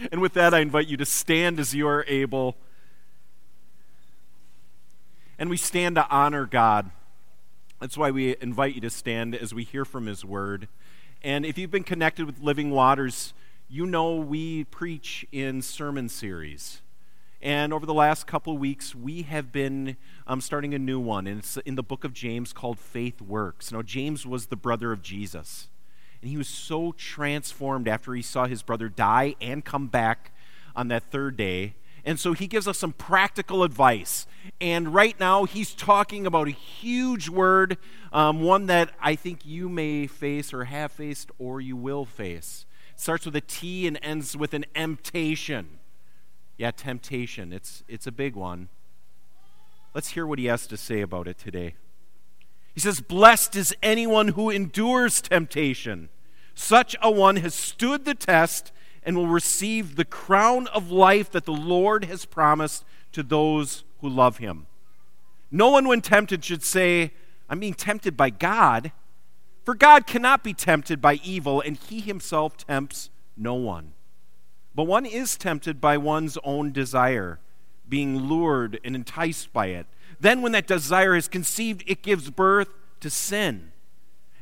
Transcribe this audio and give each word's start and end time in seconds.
And 0.12 0.20
with 0.20 0.32
that, 0.34 0.54
I 0.54 0.60
invite 0.60 0.88
you 0.88 0.96
to 0.96 1.04
stand 1.04 1.60
as 1.60 1.74
you 1.74 1.86
are 1.86 2.04
able. 2.08 2.56
And 5.38 5.50
we 5.50 5.56
stand 5.56 5.96
to 5.96 6.08
honor 6.08 6.46
God. 6.46 6.90
That's 7.80 7.96
why 7.96 8.10
we 8.10 8.36
invite 8.40 8.74
you 8.74 8.80
to 8.82 8.90
stand 8.90 9.34
as 9.34 9.54
we 9.54 9.64
hear 9.64 9.84
from 9.84 10.06
His 10.06 10.24
Word. 10.24 10.68
And 11.22 11.44
if 11.44 11.58
you've 11.58 11.70
been 11.70 11.84
connected 11.84 12.26
with 12.26 12.40
Living 12.40 12.70
Waters, 12.70 13.34
you 13.68 13.86
know 13.86 14.16
we 14.16 14.64
preach 14.64 15.26
in 15.32 15.62
sermon 15.62 16.08
series. 16.08 16.82
And 17.42 17.72
over 17.72 17.86
the 17.86 17.94
last 17.94 18.26
couple 18.26 18.52
of 18.54 18.58
weeks, 18.58 18.94
we 18.94 19.22
have 19.22 19.50
been 19.50 19.96
um, 20.26 20.42
starting 20.42 20.74
a 20.74 20.78
new 20.78 21.00
one. 21.00 21.26
And 21.26 21.38
it's 21.38 21.56
in 21.58 21.74
the 21.74 21.82
book 21.82 22.04
of 22.04 22.12
James 22.12 22.52
called 22.52 22.78
Faith 22.78 23.22
Works. 23.22 23.72
Now, 23.72 23.80
James 23.80 24.26
was 24.26 24.46
the 24.46 24.56
brother 24.56 24.92
of 24.92 25.02
Jesus. 25.02 25.68
And 26.20 26.30
he 26.30 26.36
was 26.36 26.48
so 26.48 26.92
transformed 26.92 27.88
after 27.88 28.14
he 28.14 28.22
saw 28.22 28.46
his 28.46 28.62
brother 28.62 28.88
die 28.88 29.36
and 29.40 29.64
come 29.64 29.86
back 29.86 30.32
on 30.76 30.88
that 30.88 31.04
third 31.04 31.36
day. 31.36 31.74
And 32.04 32.18
so 32.18 32.32
he 32.32 32.46
gives 32.46 32.66
us 32.66 32.78
some 32.78 32.92
practical 32.92 33.62
advice. 33.62 34.26
And 34.60 34.94
right 34.94 35.18
now, 35.20 35.44
he's 35.44 35.74
talking 35.74 36.26
about 36.26 36.48
a 36.48 36.52
huge 36.52 37.28
word, 37.28 37.76
um, 38.12 38.40
one 38.40 38.66
that 38.66 38.90
I 39.00 39.14
think 39.14 39.44
you 39.44 39.68
may 39.68 40.06
face 40.06 40.52
or 40.52 40.64
have 40.64 40.92
faced 40.92 41.30
or 41.38 41.60
you 41.60 41.76
will 41.76 42.04
face. 42.04 42.64
It 42.94 43.00
starts 43.00 43.26
with 43.26 43.36
a 43.36 43.40
T 43.42 43.86
and 43.86 43.98
ends 44.02 44.36
with 44.36 44.54
an 44.54 44.64
temptation. 44.74 45.78
Yeah, 46.56 46.70
temptation. 46.70 47.52
It's, 47.52 47.82
it's 47.88 48.06
a 48.06 48.12
big 48.12 48.34
one. 48.34 48.68
Let's 49.94 50.10
hear 50.10 50.26
what 50.26 50.38
he 50.38 50.44
has 50.46 50.66
to 50.68 50.76
say 50.76 51.00
about 51.00 51.26
it 51.26 51.38
today. 51.38 51.74
He 52.74 52.80
says, 52.80 53.00
Blessed 53.00 53.56
is 53.56 53.74
anyone 53.82 54.28
who 54.28 54.50
endures 54.50 55.20
temptation. 55.20 56.08
Such 56.54 56.96
a 57.02 57.10
one 57.10 57.36
has 57.36 57.54
stood 57.54 58.04
the 58.04 58.14
test 58.14 58.72
and 59.02 59.16
will 59.16 59.26
receive 59.26 59.96
the 59.96 60.04
crown 60.04 60.66
of 60.68 60.90
life 60.90 61.30
that 61.30 61.46
the 61.46 61.52
Lord 61.52 62.04
has 62.04 62.24
promised 62.24 62.84
to 63.12 63.22
those 63.22 63.84
who 64.00 64.08
love 64.08 64.38
him. 64.38 64.66
No 65.50 65.70
one, 65.70 65.88
when 65.88 66.00
tempted, 66.00 66.44
should 66.44 66.62
say, 66.62 67.12
I'm 67.48 67.60
being 67.60 67.74
tempted 67.74 68.16
by 68.16 68.30
God. 68.30 68.92
For 69.64 69.74
God 69.74 70.06
cannot 70.06 70.44
be 70.44 70.54
tempted 70.54 71.00
by 71.00 71.14
evil, 71.24 71.60
and 71.60 71.76
he 71.76 72.00
himself 72.00 72.56
tempts 72.56 73.10
no 73.36 73.54
one. 73.54 73.92
But 74.74 74.84
one 74.84 75.06
is 75.06 75.36
tempted 75.36 75.80
by 75.80 75.96
one's 75.96 76.38
own 76.44 76.72
desire, 76.72 77.40
being 77.88 78.16
lured 78.16 78.78
and 78.84 78.94
enticed 78.94 79.52
by 79.52 79.66
it. 79.66 79.86
Then, 80.20 80.42
when 80.42 80.52
that 80.52 80.66
desire 80.66 81.16
is 81.16 81.28
conceived, 81.28 81.82
it 81.86 82.02
gives 82.02 82.30
birth 82.30 82.68
to 83.00 83.08
sin. 83.08 83.72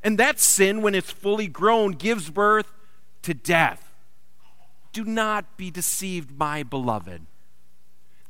And 0.02 0.18
that 0.18 0.40
sin, 0.40 0.82
when 0.82 0.94
it's 0.94 1.10
fully 1.10 1.46
grown, 1.46 1.92
gives 1.92 2.30
birth 2.30 2.72
to 3.22 3.32
death. 3.32 3.92
Do 4.92 5.04
not 5.04 5.56
be 5.56 5.70
deceived, 5.70 6.36
my 6.36 6.62
beloved. 6.62 7.26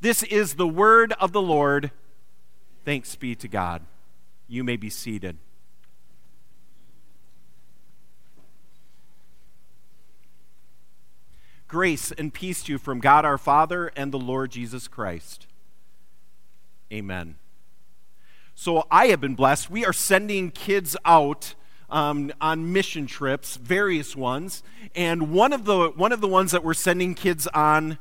This 0.01 0.23
is 0.23 0.55
the 0.55 0.67
word 0.67 1.13
of 1.19 1.31
the 1.31 1.41
Lord. 1.41 1.91
Thanks 2.85 3.15
be 3.15 3.35
to 3.35 3.47
God. 3.47 3.83
You 4.47 4.63
may 4.63 4.77
be 4.77 4.89
seated. 4.89 5.37
Grace 11.67 12.11
and 12.11 12.33
peace 12.33 12.63
to 12.63 12.73
you 12.73 12.77
from 12.79 12.99
God 12.99 13.25
our 13.25 13.37
Father 13.37 13.91
and 13.95 14.11
the 14.11 14.17
Lord 14.17 14.51
Jesus 14.51 14.87
Christ. 14.87 15.45
Amen. 16.91 17.35
So 18.55 18.85
I 18.89 19.07
have 19.07 19.21
been 19.21 19.35
blessed. 19.35 19.69
We 19.69 19.85
are 19.85 19.93
sending 19.93 20.51
kids 20.51 20.97
out 21.05 21.53
um, 21.89 22.31
on 22.41 22.73
mission 22.73 23.07
trips, 23.07 23.55
various 23.57 24.15
ones, 24.15 24.63
and 24.95 25.31
one 25.31 25.53
of 25.53 25.65
the 25.65 25.89
one 25.89 26.11
of 26.11 26.19
the 26.21 26.27
ones 26.27 26.51
that 26.51 26.63
we're 26.63 26.73
sending 26.73 27.15
kids 27.15 27.47
on, 27.47 27.99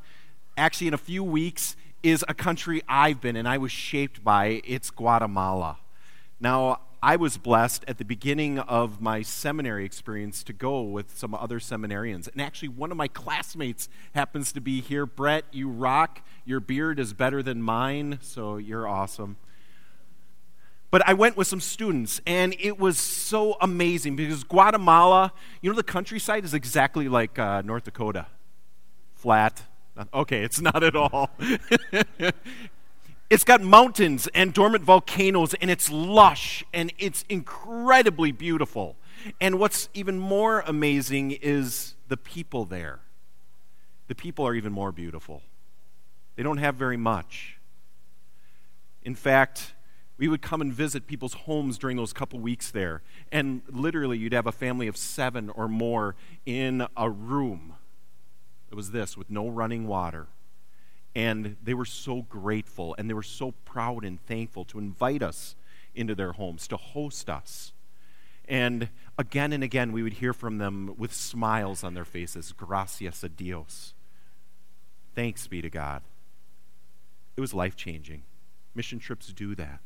actually 0.56 0.88
in 0.88 0.94
a 0.94 0.98
few 0.98 1.22
weeks, 1.22 1.76
is 2.02 2.24
a 2.28 2.34
country 2.34 2.82
I've 2.88 3.20
been 3.20 3.36
and 3.36 3.46
I 3.46 3.58
was 3.58 3.72
shaped 3.72 4.24
by. 4.24 4.62
It's 4.64 4.90
Guatemala. 4.90 5.78
Now 6.40 6.80
I 7.02 7.14
was 7.14 7.36
blessed 7.36 7.84
at 7.86 7.98
the 7.98 8.04
beginning 8.04 8.58
of 8.58 9.00
my 9.00 9.22
seminary 9.22 9.84
experience 9.84 10.42
to 10.42 10.52
go 10.52 10.82
with 10.82 11.16
some 11.16 11.32
other 11.32 11.60
seminarians. 11.60 12.28
And 12.32 12.42
actually, 12.42 12.70
one 12.70 12.90
of 12.90 12.96
my 12.96 13.06
classmates 13.06 13.88
happens 14.16 14.50
to 14.52 14.60
be 14.60 14.80
here. 14.80 15.06
Brett, 15.06 15.44
you 15.52 15.68
rock. 15.68 16.22
Your 16.44 16.58
beard 16.58 16.98
is 16.98 17.12
better 17.12 17.40
than 17.40 17.62
mine, 17.62 18.18
so 18.20 18.56
you're 18.56 18.88
awesome. 18.88 19.36
But 20.90 21.06
I 21.06 21.14
went 21.14 21.36
with 21.36 21.46
some 21.46 21.60
students, 21.60 22.20
and 22.26 22.56
it 22.58 22.80
was 22.80 22.98
so 22.98 23.56
amazing 23.60 24.16
because 24.16 24.42
Guatemala, 24.42 25.32
you 25.60 25.70
know, 25.70 25.76
the 25.76 25.84
countryside 25.84 26.44
is 26.44 26.54
exactly 26.54 27.08
like 27.08 27.38
uh, 27.38 27.62
North 27.62 27.84
Dakota 27.84 28.26
flat. 29.14 29.62
Okay, 30.14 30.42
it's 30.42 30.60
not 30.60 30.82
at 30.82 30.96
all. 30.96 31.30
it's 33.30 33.44
got 33.44 33.62
mountains 33.62 34.28
and 34.34 34.54
dormant 34.54 34.84
volcanoes, 34.84 35.54
and 35.54 35.70
it's 35.70 35.90
lush 35.90 36.64
and 36.72 36.92
it's 36.98 37.24
incredibly 37.28 38.32
beautiful. 38.32 38.96
And 39.40 39.58
what's 39.58 39.88
even 39.94 40.18
more 40.18 40.60
amazing 40.66 41.32
is 41.32 41.94
the 42.08 42.16
people 42.16 42.64
there. 42.64 43.00
The 44.06 44.14
people 44.14 44.46
are 44.46 44.54
even 44.54 44.72
more 44.72 44.92
beautiful. 44.92 45.42
They 46.36 46.42
don't 46.42 46.58
have 46.58 46.76
very 46.76 46.96
much. 46.96 47.58
In 49.02 49.14
fact, 49.14 49.74
we 50.16 50.28
would 50.28 50.40
come 50.40 50.60
and 50.60 50.72
visit 50.72 51.06
people's 51.06 51.34
homes 51.34 51.78
during 51.78 51.96
those 51.96 52.12
couple 52.12 52.38
weeks 52.40 52.70
there. 52.70 53.02
And 53.30 53.62
literally, 53.68 54.18
you'd 54.18 54.32
have 54.32 54.46
a 54.46 54.52
family 54.52 54.88
of 54.88 54.96
seven 54.96 55.50
or 55.50 55.68
more 55.68 56.16
in 56.46 56.86
a 56.96 57.10
room. 57.10 57.74
It 58.70 58.74
was 58.74 58.90
this 58.90 59.16
with 59.16 59.30
no 59.30 59.48
running 59.48 59.86
water. 59.86 60.28
And 61.18 61.56
they 61.60 61.74
were 61.74 61.84
so 61.84 62.22
grateful 62.22 62.94
and 62.96 63.10
they 63.10 63.14
were 63.14 63.24
so 63.24 63.50
proud 63.64 64.04
and 64.04 64.24
thankful 64.26 64.64
to 64.66 64.78
invite 64.78 65.20
us 65.20 65.56
into 65.92 66.14
their 66.14 66.30
homes, 66.30 66.68
to 66.68 66.76
host 66.76 67.28
us. 67.28 67.72
And 68.46 68.88
again 69.18 69.52
and 69.52 69.64
again, 69.64 69.90
we 69.90 70.04
would 70.04 70.12
hear 70.12 70.32
from 70.32 70.58
them 70.58 70.94
with 70.96 71.12
smiles 71.12 71.82
on 71.82 71.94
their 71.94 72.04
faces 72.04 72.52
Gracias 72.52 73.24
a 73.24 73.28
Dios. 73.28 73.94
Thanks 75.16 75.48
be 75.48 75.60
to 75.60 75.68
God. 75.68 76.02
It 77.36 77.40
was 77.40 77.52
life 77.52 77.74
changing. 77.74 78.22
Mission 78.76 79.00
trips 79.00 79.32
do 79.32 79.56
that. 79.56 79.80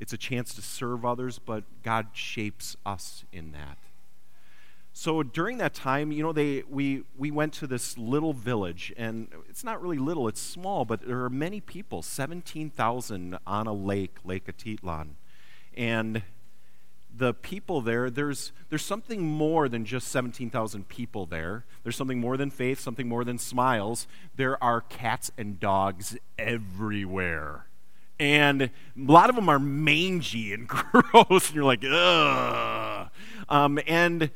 It's 0.00 0.12
a 0.12 0.18
chance 0.18 0.52
to 0.54 0.62
serve 0.62 1.04
others, 1.04 1.38
but 1.38 1.62
God 1.84 2.08
shapes 2.12 2.76
us 2.84 3.24
in 3.32 3.52
that. 3.52 3.78
So 4.92 5.22
during 5.22 5.58
that 5.58 5.72
time, 5.72 6.12
you 6.12 6.22
know, 6.22 6.32
they, 6.32 6.64
we, 6.68 7.04
we 7.16 7.30
went 7.30 7.52
to 7.54 7.66
this 7.66 7.96
little 7.96 8.32
village, 8.32 8.92
and 8.96 9.28
it's 9.48 9.64
not 9.64 9.80
really 9.80 9.98
little, 9.98 10.28
it's 10.28 10.40
small, 10.40 10.84
but 10.84 11.06
there 11.06 11.24
are 11.24 11.30
many 11.30 11.60
people 11.60 12.02
17,000 12.02 13.38
on 13.46 13.66
a 13.66 13.72
lake, 13.72 14.18
Lake 14.24 14.46
Atitlan. 14.46 15.10
And 15.76 16.22
the 17.16 17.32
people 17.32 17.80
there, 17.80 18.10
there's, 18.10 18.52
there's 18.68 18.84
something 18.84 19.22
more 19.22 19.68
than 19.68 19.84
just 19.84 20.08
17,000 20.08 20.88
people 20.88 21.24
there. 21.24 21.64
There's 21.82 21.96
something 21.96 22.20
more 22.20 22.36
than 22.36 22.50
faith, 22.50 22.80
something 22.80 23.08
more 23.08 23.24
than 23.24 23.38
smiles. 23.38 24.06
There 24.36 24.62
are 24.62 24.80
cats 24.80 25.30
and 25.38 25.60
dogs 25.60 26.16
everywhere 26.38 27.66
and 28.20 28.62
a 28.62 28.70
lot 28.96 29.30
of 29.30 29.34
them 29.34 29.48
are 29.48 29.58
mangy 29.58 30.52
and 30.52 30.68
gross, 30.68 31.48
and 31.48 31.54
you're 31.54 31.64
like, 31.64 31.82
ugh. 31.90 33.08
Um, 33.48 33.80
and 33.86 34.30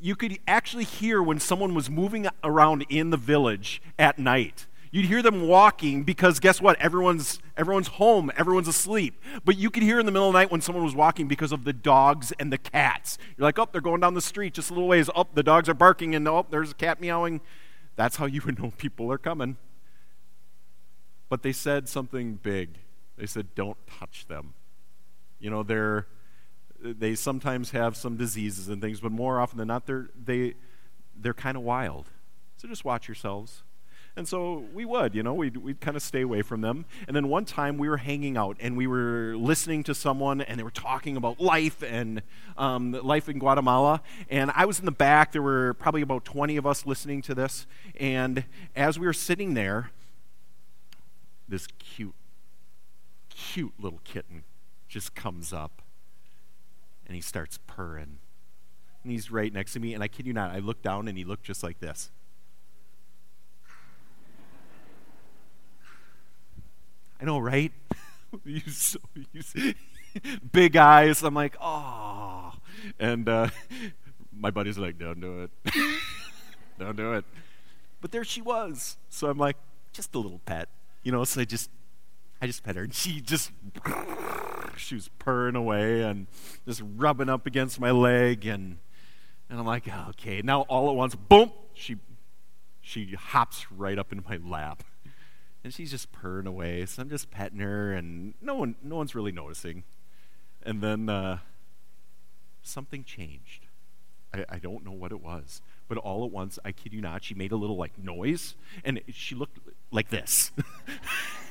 you 0.00 0.14
could 0.16 0.38
actually 0.46 0.84
hear 0.84 1.22
when 1.22 1.40
someone 1.40 1.74
was 1.74 1.88
moving 1.88 2.26
around 2.44 2.84
in 2.88 3.10
the 3.10 3.16
village 3.16 3.80
at 3.98 4.18
night. 4.18 4.66
You'd 4.90 5.06
hear 5.06 5.22
them 5.22 5.46
walking 5.46 6.04
because 6.04 6.40
guess 6.40 6.60
what? 6.60 6.80
Everyone's 6.80 7.40
everyone's 7.56 7.88
home, 7.88 8.30
everyone's 8.36 8.68
asleep. 8.68 9.20
But 9.44 9.58
you 9.58 9.70
could 9.70 9.82
hear 9.82 9.98
in 9.98 10.06
the 10.06 10.12
middle 10.12 10.28
of 10.28 10.32
the 10.32 10.38
night 10.38 10.50
when 10.50 10.60
someone 10.60 10.84
was 10.84 10.94
walking 10.94 11.28
because 11.28 11.52
of 11.52 11.64
the 11.64 11.72
dogs 11.72 12.32
and 12.38 12.52
the 12.52 12.58
cats. 12.58 13.18
You're 13.36 13.44
like, 13.44 13.58
oh, 13.58 13.68
they're 13.70 13.80
going 13.80 14.00
down 14.00 14.14
the 14.14 14.20
street 14.20 14.54
just 14.54 14.70
a 14.70 14.74
little 14.74 14.88
ways. 14.88 15.10
Oh, 15.14 15.26
the 15.34 15.42
dogs 15.42 15.68
are 15.68 15.74
barking, 15.74 16.14
and 16.14 16.26
oh, 16.28 16.46
there's 16.48 16.70
a 16.70 16.74
cat 16.74 17.00
meowing. 17.00 17.40
That's 17.96 18.16
how 18.16 18.26
you 18.26 18.40
would 18.46 18.58
know 18.58 18.72
people 18.78 19.10
are 19.10 19.18
coming. 19.18 19.56
But 21.28 21.42
they 21.42 21.52
said 21.52 21.88
something 21.88 22.36
big. 22.36 22.78
They 23.16 23.26
said, 23.26 23.54
don't 23.54 23.78
touch 23.86 24.26
them. 24.28 24.54
You 25.40 25.50
know, 25.50 25.62
they're, 25.62 26.06
they 26.82 27.14
sometimes 27.14 27.70
have 27.70 27.96
some 27.96 28.16
diseases 28.16 28.68
and 28.68 28.80
things, 28.80 29.00
but 29.00 29.12
more 29.12 29.40
often 29.40 29.58
than 29.58 29.68
not, 29.68 29.86
they're, 29.86 30.08
they, 30.16 30.54
they're 31.16 31.34
kind 31.34 31.56
of 31.56 31.62
wild. 31.62 32.06
So 32.56 32.68
just 32.68 32.84
watch 32.84 33.08
yourselves. 33.08 33.62
And 34.18 34.26
so 34.26 34.64
we 34.72 34.86
would, 34.86 35.14
you 35.14 35.22
know, 35.22 35.34
we'd, 35.34 35.58
we'd 35.58 35.80
kind 35.80 35.94
of 35.94 36.02
stay 36.02 36.22
away 36.22 36.40
from 36.40 36.62
them. 36.62 36.86
And 37.06 37.14
then 37.14 37.28
one 37.28 37.44
time 37.44 37.76
we 37.76 37.86
were 37.86 37.98
hanging 37.98 38.38
out 38.38 38.56
and 38.60 38.74
we 38.74 38.86
were 38.86 39.34
listening 39.36 39.82
to 39.84 39.94
someone 39.94 40.40
and 40.40 40.58
they 40.58 40.62
were 40.62 40.70
talking 40.70 41.18
about 41.18 41.38
life 41.38 41.82
and 41.82 42.22
um, 42.56 42.92
life 42.92 43.28
in 43.28 43.38
Guatemala. 43.38 44.00
And 44.30 44.50
I 44.54 44.64
was 44.64 44.78
in 44.78 44.86
the 44.86 44.90
back. 44.90 45.32
There 45.32 45.42
were 45.42 45.74
probably 45.74 46.00
about 46.00 46.24
20 46.24 46.56
of 46.56 46.66
us 46.66 46.86
listening 46.86 47.20
to 47.22 47.34
this. 47.34 47.66
And 48.00 48.44
as 48.74 48.98
we 48.98 49.06
were 49.06 49.12
sitting 49.12 49.52
there, 49.52 49.90
this 51.46 51.66
cute 51.78 52.14
cute 53.28 53.74
little 53.78 54.00
kitten 54.02 54.44
just 54.88 55.14
comes 55.14 55.52
up 55.52 55.82
he 57.16 57.22
starts 57.22 57.58
purring. 57.66 58.18
And 59.02 59.12
he's 59.12 59.30
right 59.30 59.52
next 59.52 59.72
to 59.72 59.80
me, 59.80 59.94
and 59.94 60.02
I 60.02 60.08
kid 60.08 60.26
you 60.26 60.32
not, 60.32 60.50
I 60.50 60.58
look 60.58 60.82
down 60.82 61.08
and 61.08 61.16
he 61.16 61.24
looked 61.24 61.44
just 61.44 61.62
like 61.62 61.80
this. 61.80 62.10
I 67.20 67.24
know, 67.24 67.38
right? 67.38 67.72
you 68.44 68.60
so, 68.68 68.98
you 69.32 69.74
big 70.52 70.76
eyes. 70.76 71.22
I'm 71.22 71.34
like, 71.34 71.56
oh. 71.60 72.52
And 72.98 73.28
uh, 73.28 73.48
my 74.32 74.50
buddy's 74.50 74.78
like, 74.78 74.98
don't 74.98 75.20
do 75.20 75.42
it. 75.42 75.50
don't 76.78 76.96
do 76.96 77.14
it. 77.14 77.24
But 78.00 78.12
there 78.12 78.24
she 78.24 78.42
was. 78.42 78.96
So 79.08 79.28
I'm 79.28 79.38
like, 79.38 79.56
just 79.92 80.14
a 80.14 80.18
little 80.18 80.40
pet. 80.44 80.68
You 81.02 81.12
know, 81.12 81.24
so 81.24 81.40
I 81.40 81.44
just, 81.44 81.70
I 82.42 82.46
just 82.46 82.62
pet 82.62 82.76
her. 82.76 82.82
And 82.82 82.94
she 82.94 83.20
just 83.20 83.50
she 84.78 84.94
was 84.94 85.08
purring 85.18 85.56
away 85.56 86.02
and 86.02 86.26
just 86.66 86.82
rubbing 86.96 87.28
up 87.28 87.46
against 87.46 87.80
my 87.80 87.90
leg 87.90 88.46
and 88.46 88.78
and 89.48 89.60
I'm 89.60 89.66
like, 89.66 89.84
okay. 90.08 90.42
Now 90.42 90.62
all 90.62 90.90
at 90.90 90.96
once, 90.96 91.14
boom, 91.14 91.52
she 91.74 91.96
she 92.80 93.14
hops 93.14 93.70
right 93.70 93.98
up 93.98 94.12
into 94.12 94.24
my 94.28 94.38
lap. 94.38 94.84
And 95.64 95.74
she's 95.74 95.90
just 95.90 96.12
purring 96.12 96.46
away. 96.46 96.86
So 96.86 97.02
I'm 97.02 97.08
just 97.08 97.30
petting 97.30 97.58
her 97.58 97.92
and 97.92 98.34
no 98.40 98.54
one 98.54 98.76
no 98.82 98.96
one's 98.96 99.14
really 99.14 99.32
noticing. 99.32 99.84
And 100.62 100.80
then 100.82 101.08
uh, 101.08 101.38
something 102.62 103.04
changed. 103.04 103.66
I, 104.34 104.44
I 104.48 104.58
don't 104.58 104.84
know 104.84 104.92
what 104.92 105.12
it 105.12 105.20
was. 105.20 105.62
But 105.88 105.98
all 105.98 106.24
at 106.24 106.32
once, 106.32 106.58
I 106.64 106.72
kid 106.72 106.92
you 106.92 107.00
not, 107.00 107.22
she 107.22 107.34
made 107.34 107.52
a 107.52 107.56
little 107.56 107.76
like 107.76 107.96
noise 107.98 108.56
and 108.84 109.00
she 109.10 109.34
looked 109.34 109.58
like 109.90 110.10
this. 110.10 110.50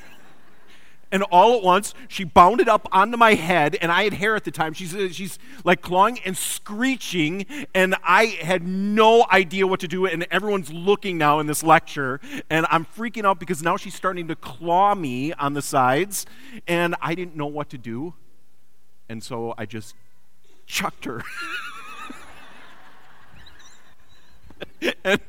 and 1.12 1.24
all 1.24 1.56
at 1.56 1.64
once 1.64 1.94
she 2.08 2.24
bounded 2.24 2.68
up 2.68 2.88
onto 2.92 3.18
my 3.18 3.34
head 3.34 3.78
and 3.82 3.92
i 3.92 4.04
had 4.04 4.14
hair 4.14 4.36
at 4.36 4.44
the 4.44 4.52
time 4.52 4.74
she's, 4.74 4.96
uh, 4.96 5.10
she's 5.10 5.38
like 5.64 5.82
clawing 5.82 6.20
and 6.26 6.38
screeching 6.38 7.46
and 7.74 7.96
i 8.04 8.26
had 8.26 8.68
no 8.68 9.26
idea 9.32 9.66
what 9.66 9.80
to 9.80 9.88
do 9.88 10.06
and 10.06 10.26
everyone's 10.32 10.72
looking 10.72 11.18
now 11.18 11.40
in 11.40 11.48
this 11.48 11.64
lecture 11.64 12.20
and 12.50 12.66
i'm 12.70 12.86
freaking 12.86 13.26
out 13.26 13.40
because 13.40 13.62
now 13.62 13.78
she's 13.78 13.96
starting 13.96 14.28
to 14.28 14.36
claw 14.36 14.96
me 14.96 15.34
on 15.34 15.54
the 15.54 15.62
sides 15.62 16.26
and 16.68 16.96
i 17.02 17.16
didn't 17.16 17.36
know 17.36 17.48
what 17.48 17.70
to 17.70 17.78
do 17.78 18.14
and 19.10 19.24
so 19.24 19.54
I 19.58 19.66
just 19.66 19.96
chucked 20.66 21.06
her. 21.06 21.22
and, 25.04 25.22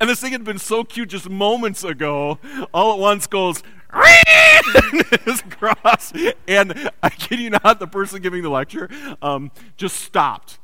and 0.00 0.10
this 0.10 0.20
thing 0.20 0.32
had 0.32 0.44
been 0.44 0.58
so 0.58 0.84
cute 0.84 1.08
just 1.08 1.28
moments 1.28 1.84
ago. 1.84 2.38
All 2.72 2.92
at 2.94 2.98
once 2.98 3.26
goes, 3.26 3.62
cross. 5.50 6.12
And 6.48 6.90
I 7.02 7.10
kid 7.10 7.40
you 7.40 7.50
not, 7.50 7.78
the 7.78 7.86
person 7.86 8.22
giving 8.22 8.42
the 8.42 8.50
lecture 8.50 8.88
um, 9.22 9.50
just 9.76 9.96
stopped. 9.96 10.58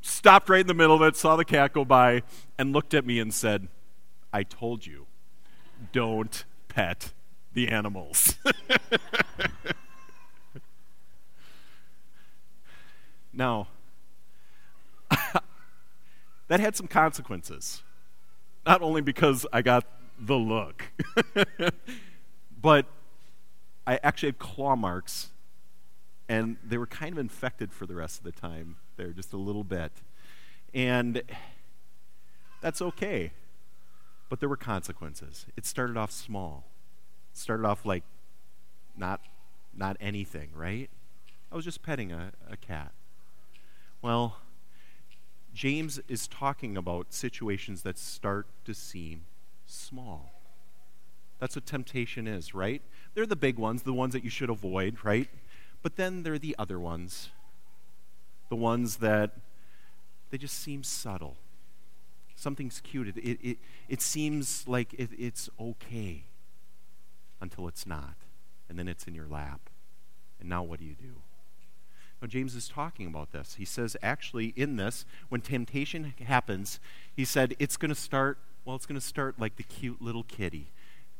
Stopped 0.00 0.48
right 0.48 0.60
in 0.60 0.66
the 0.66 0.74
middle 0.74 0.96
of 0.96 1.02
it, 1.02 1.16
saw 1.16 1.36
the 1.36 1.44
cat 1.44 1.72
go 1.72 1.84
by, 1.84 2.22
and 2.58 2.72
looked 2.72 2.94
at 2.94 3.04
me 3.04 3.18
and 3.18 3.34
said, 3.34 3.68
I 4.32 4.42
told 4.42 4.86
you, 4.86 5.06
don't 5.92 6.44
pet 6.68 7.12
the 7.52 7.68
animals. 7.68 8.36
Now, 13.32 13.68
that 16.48 16.60
had 16.60 16.76
some 16.76 16.86
consequences. 16.86 17.82
Not 18.70 18.82
only 18.82 19.00
because 19.00 19.44
I 19.52 19.62
got 19.62 19.84
the 20.16 20.36
look, 20.36 20.92
but 22.62 22.86
I 23.84 23.98
actually 24.00 24.28
had 24.28 24.38
claw 24.38 24.76
marks, 24.76 25.30
and 26.28 26.56
they 26.62 26.78
were 26.78 26.86
kind 26.86 27.10
of 27.10 27.18
infected 27.18 27.72
for 27.72 27.84
the 27.84 27.96
rest 27.96 28.18
of 28.18 28.22
the 28.22 28.30
time 28.30 28.76
there, 28.96 29.08
just 29.08 29.32
a 29.32 29.36
little 29.36 29.64
bit. 29.64 29.90
And 30.72 31.20
that's 32.60 32.80
okay. 32.80 33.32
But 34.28 34.38
there 34.38 34.48
were 34.48 34.56
consequences. 34.56 35.46
It 35.56 35.66
started 35.66 35.96
off 35.96 36.12
small. 36.12 36.62
It 37.32 37.38
started 37.38 37.66
off 37.66 37.84
like 37.84 38.04
not 38.96 39.20
not 39.76 39.96
anything, 39.98 40.50
right? 40.54 40.88
I 41.50 41.56
was 41.56 41.64
just 41.64 41.82
petting 41.82 42.12
a, 42.12 42.30
a 42.48 42.56
cat. 42.56 42.92
Well, 44.00 44.36
James 45.52 46.00
is 46.08 46.28
talking 46.28 46.76
about 46.76 47.12
situations 47.12 47.82
that 47.82 47.98
start 47.98 48.46
to 48.64 48.74
seem 48.74 49.22
small. 49.66 50.40
That's 51.38 51.56
what 51.56 51.66
temptation 51.66 52.26
is, 52.26 52.54
right? 52.54 52.82
They're 53.14 53.26
the 53.26 53.36
big 53.36 53.58
ones, 53.58 53.82
the 53.82 53.92
ones 53.92 54.12
that 54.12 54.22
you 54.22 54.30
should 54.30 54.50
avoid, 54.50 54.98
right? 55.02 55.28
But 55.82 55.96
then 55.96 56.22
there 56.22 56.34
are 56.34 56.38
the 56.38 56.54
other 56.58 56.78
ones, 56.78 57.30
the 58.48 58.56
ones 58.56 58.96
that 58.96 59.32
they 60.30 60.38
just 60.38 60.58
seem 60.58 60.82
subtle. 60.82 61.36
Something's 62.36 62.80
cute. 62.80 63.08
It, 63.08 63.16
it, 63.16 63.38
it, 63.42 63.58
it 63.88 64.02
seems 64.02 64.66
like 64.68 64.94
it, 64.94 65.10
it's 65.18 65.50
okay 65.58 66.24
until 67.40 67.68
it's 67.68 67.86
not. 67.86 68.14
And 68.68 68.78
then 68.78 68.86
it's 68.86 69.06
in 69.06 69.14
your 69.14 69.26
lap. 69.26 69.68
And 70.38 70.48
now 70.48 70.62
what 70.62 70.78
do 70.78 70.84
you 70.84 70.94
do? 70.94 71.22
Now, 72.20 72.28
James 72.28 72.54
is 72.54 72.68
talking 72.68 73.06
about 73.06 73.32
this. 73.32 73.54
He 73.54 73.64
says, 73.64 73.96
actually, 74.02 74.52
in 74.56 74.76
this, 74.76 75.04
when 75.28 75.40
temptation 75.40 76.14
happens, 76.26 76.80
he 77.14 77.24
said 77.24 77.54
it's 77.58 77.76
going 77.76 77.88
to 77.88 77.94
start, 77.94 78.38
well, 78.64 78.76
it's 78.76 78.86
going 78.86 79.00
to 79.00 79.06
start 79.06 79.38
like 79.38 79.56
the 79.56 79.62
cute 79.62 80.02
little 80.02 80.24
kitty. 80.24 80.70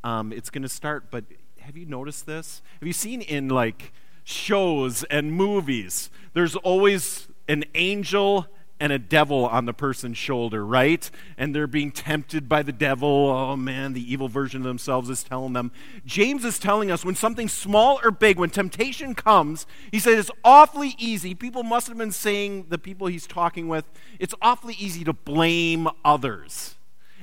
Um, 0.03 0.31
it's 0.31 0.49
going 0.49 0.63
to 0.63 0.69
start, 0.69 1.11
but 1.11 1.25
have 1.61 1.77
you 1.77 1.85
noticed 1.85 2.25
this? 2.25 2.61
Have 2.79 2.87
you 2.87 2.93
seen 2.93 3.21
in 3.21 3.49
like 3.49 3.93
shows 4.23 5.03
and 5.05 5.33
movies, 5.33 6.09
there's 6.33 6.55
always 6.57 7.27
an 7.47 7.65
angel 7.75 8.47
and 8.81 8.91
a 8.91 8.97
devil 8.97 9.45
on 9.45 9.65
the 9.65 9.73
person's 9.73 10.17
shoulder, 10.17 10.65
right? 10.65 11.09
And 11.37 11.53
they're 11.55 11.67
being 11.67 11.91
tempted 11.91 12.49
by 12.49 12.63
the 12.63 12.71
devil. 12.71 13.29
Oh 13.29 13.55
man, 13.55 13.93
the 13.93 14.11
evil 14.11 14.27
version 14.27 14.61
of 14.61 14.65
themselves 14.65 15.07
is 15.07 15.23
telling 15.23 15.53
them. 15.53 15.71
James 16.03 16.43
is 16.43 16.57
telling 16.57 16.89
us 16.89 17.05
when 17.05 17.13
something 17.13 17.47
small 17.47 17.99
or 18.03 18.09
big, 18.09 18.39
when 18.39 18.49
temptation 18.49 19.13
comes, 19.13 19.67
he 19.91 19.99
says 19.99 20.17
it's 20.17 20.31
awfully 20.43 20.95
easy. 20.97 21.35
People 21.35 21.61
must 21.61 21.87
have 21.87 21.97
been 21.97 22.11
saying, 22.11 22.65
the 22.69 22.79
people 22.79 23.05
he's 23.05 23.27
talking 23.27 23.67
with, 23.67 23.85
it's 24.17 24.33
awfully 24.41 24.75
easy 24.79 25.03
to 25.03 25.13
blame 25.13 25.87
others. 26.03 26.75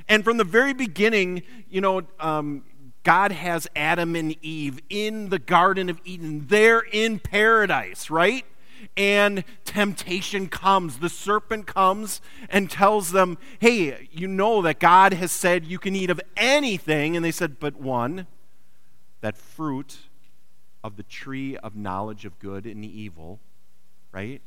And 0.07 0.23
from 0.23 0.37
the 0.37 0.45
very 0.45 0.73
beginning, 0.73 1.43
you 1.69 1.81
know, 1.81 2.03
um, 2.21 2.63
God 3.03 3.33
has 3.33 3.67
Adam 3.75 4.15
and 4.15 4.33
Eve 4.41 4.79
in 4.89 5.27
the 5.27 5.39
Garden 5.39 5.89
of 5.89 5.99
Eden. 6.05 6.45
They're 6.47 6.85
in 6.91 7.19
paradise, 7.19 8.09
right? 8.09 8.45
And 8.95 9.43
temptation 9.65 10.47
comes. 10.47 10.99
The 10.99 11.09
serpent 11.09 11.67
comes 11.67 12.21
and 12.49 12.69
tells 12.69 13.11
them, 13.11 13.37
Hey, 13.59 14.09
you 14.11 14.27
know 14.27 14.61
that 14.61 14.79
God 14.79 15.13
has 15.13 15.31
said 15.31 15.65
you 15.65 15.79
can 15.79 15.95
eat 15.95 16.09
of 16.09 16.21
anything. 16.37 17.15
And 17.15 17.23
they 17.23 17.31
said, 17.31 17.59
But 17.59 17.75
one, 17.75 18.27
that 19.21 19.37
fruit 19.37 19.97
of 20.83 20.95
the 20.95 21.03
tree 21.03 21.57
of 21.57 21.75
knowledge 21.75 22.25
of 22.25 22.39
good 22.39 22.65
and 22.65 22.83
evil, 22.85 23.39
right? 24.11 24.41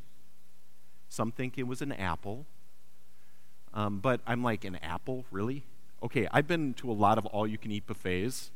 Some 1.08 1.30
think 1.30 1.58
it 1.58 1.64
was 1.64 1.82
an 1.82 1.92
apple. 1.92 2.46
Um, 3.74 3.98
but 3.98 4.20
I'm 4.26 4.42
like, 4.42 4.64
an 4.64 4.76
apple? 4.76 5.24
Really? 5.30 5.64
Okay, 6.02 6.26
I've 6.30 6.46
been 6.46 6.74
to 6.74 6.90
a 6.90 6.92
lot 6.92 7.18
of 7.18 7.26
all 7.26 7.46
you 7.46 7.58
can 7.58 7.70
eat 7.70 7.86
buffets, 7.86 8.50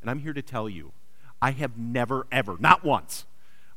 and 0.00 0.10
I'm 0.10 0.20
here 0.20 0.32
to 0.32 0.42
tell 0.42 0.68
you, 0.68 0.92
I 1.40 1.52
have 1.52 1.76
never, 1.76 2.26
ever, 2.32 2.56
not 2.58 2.84
once, 2.84 3.24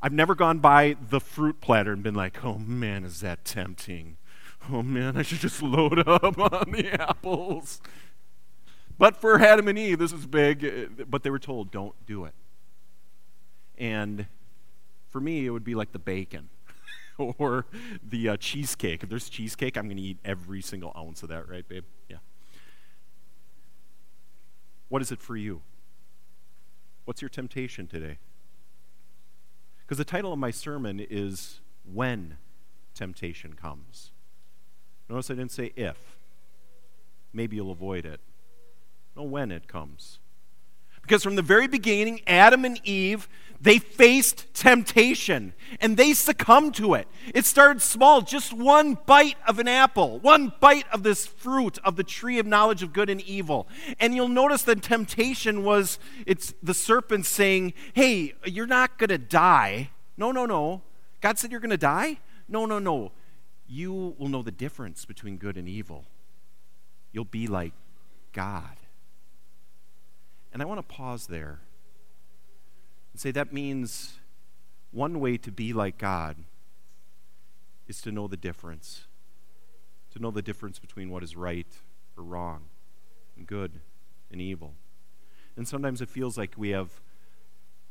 I've 0.01 0.13
never 0.13 0.34
gone 0.34 0.60
by 0.60 0.96
the 1.10 1.20
fruit 1.20 1.62
platter 1.62 1.93
and 1.93 2.01
been 2.01 2.15
like, 2.15 2.43
oh 2.43 2.58
man, 2.58 3.03
is 3.03 3.20
that 3.22 3.46
tempting? 3.46 4.17
Oh 4.72 4.81
man, 4.81 5.15
I 5.17 5.22
should 5.22 5.39
just 5.39 5.62
load 5.62 6.00
up 6.08 6.38
on 6.38 6.72
the 6.72 6.89
apples. 7.00 7.81
But 8.98 9.17
for 9.17 9.39
Adam 9.39 9.67
and 9.67 9.77
Eve, 9.77 10.00
this 10.00 10.12
is 10.12 10.25
big, 10.25 11.10
but 11.10 11.24
they 11.24 11.29
were 11.29 11.39
told, 11.39 11.72
don't 11.72 11.96
do 12.05 12.25
it. 12.25 12.34
And 13.77 14.27
for 15.10 15.20
me, 15.20 15.46
it 15.46 15.50
would 15.50 15.63
be 15.63 15.75
like 15.75 15.91
the 15.91 16.00
bacon 16.00 16.50
or 17.17 17.65
the 18.08 18.29
uh, 18.29 18.38
cheesecake. 18.38 19.03
If 19.03 19.10
there's 19.10 19.29
cheesecake, 19.29 19.77
I'm 19.77 19.86
going 19.86 19.98
to 19.98 20.03
eat 20.03 20.20
every 20.24 20.62
single 20.62 20.93
ounce 20.96 21.24
of 21.24 21.29
that, 21.29 21.50
right, 21.50 21.67
babe? 21.67 21.86
Yeah. 22.10 22.17
What 24.89 25.01
is 25.01 25.12
it 25.12 25.20
for 25.20 25.36
you? 25.36 25.62
What's 27.05 27.22
your 27.22 27.29
temptation 27.29 27.88
today? 27.88 28.20
Because 29.91 29.98
the 29.98 30.05
title 30.05 30.31
of 30.31 30.39
my 30.39 30.51
sermon 30.51 31.01
is 31.01 31.60
When 31.83 32.38
Temptation 32.95 33.55
Comes. 33.55 34.12
Notice 35.10 35.29
I 35.29 35.33
didn't 35.33 35.51
say 35.51 35.74
if. 35.75 36.15
Maybe 37.33 37.57
you'll 37.57 37.74
avoid 37.74 38.05
it. 38.05 38.21
No, 39.17 39.24
when 39.24 39.51
it 39.51 39.67
comes. 39.67 40.19
Because 41.01 41.24
from 41.24 41.36
the 41.36 41.41
very 41.41 41.67
beginning, 41.67 42.22
Adam 42.27 42.63
and 42.63 42.79
Eve, 42.84 43.27
they 43.62 43.77
faced 43.77 44.51
temptation 44.55 45.53
and 45.79 45.96
they 45.96 46.13
succumbed 46.13 46.74
to 46.75 46.96
it. 46.96 47.08
It 47.36 47.46
started 47.46 47.81
small, 47.81 48.22
just 48.22 48.53
one 48.53 48.98
bite 49.05 49.38
of 49.48 49.60
an 49.60 49.67
apple, 49.67 50.17
one 50.20 50.51
bite 50.60 50.88
of 50.91 51.03
this 51.03 51.27
fruit 51.27 51.77
of 51.84 51.96
the 51.96 52.03
tree 52.03 52.39
of 52.39 52.48
knowledge 52.48 52.81
of 52.81 52.91
good 52.91 53.10
and 53.10 53.22
evil. 53.22 53.67
And 54.00 54.15
you'll 54.15 54.27
notice 54.29 54.63
that 54.63 54.81
temptation 54.81 55.63
was 55.63 56.00
it's 56.25 56.55
the 56.63 56.74
serpent 56.74 57.27
saying, 57.27 57.74
Hey, 57.93 58.34
you're 58.46 58.65
not 58.65 58.98
going 58.98 59.10
to 59.10 59.20
die. 59.20 59.91
No, 60.17 60.31
no, 60.31 60.48
no. 60.48 60.81
God 61.22 61.38
said 61.38 61.51
you're 61.51 61.60
going 61.60 61.70
to 61.70 61.77
die? 61.77 62.17
No, 62.48 62.65
no, 62.65 62.79
no. 62.79 63.12
You 63.67 64.15
will 64.17 64.27
know 64.27 64.41
the 64.41 64.51
difference 64.51 65.05
between 65.05 65.38
good 65.38 65.55
and 65.55 65.70
evil. 65.70 66.05
You'll 67.12 67.25
be 67.25 67.46
like 67.46 67.74
God. 68.34 68.80
And 70.53 70.62
I 70.62 70.65
want 70.65 70.79
to 70.79 70.96
pause 70.96 71.27
there 71.27 71.62
and 73.13 73.22
say 73.22 73.31
that 73.31 73.53
means 73.53 74.20
one 74.91 75.20
way 75.20 75.38
to 75.38 75.51
be 75.51 75.74
like 75.74 75.98
God 75.98 76.38
is 77.88 78.01
to 78.01 78.12
know 78.12 78.27
the 78.27 78.38
difference, 78.38 79.05
to 80.12 80.20
know 80.20 80.31
the 80.31 80.41
difference 80.41 80.79
between 80.79 81.10
what 81.10 81.24
is 81.24 81.36
right 81.36 81.67
or 82.17 82.24
wrong, 82.24 82.65
and 83.38 83.48
good 83.48 83.79
and 84.31 84.41
evil. 84.41 84.74
And 85.55 85.67
sometimes 85.67 86.01
it 86.01 86.10
feels 86.10 86.38
like 86.38 86.53
we 86.58 86.70
have 86.70 87.01